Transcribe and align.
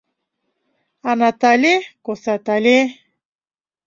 А 1.09 1.11
Натале— 1.19 1.73
косатале 2.05 2.77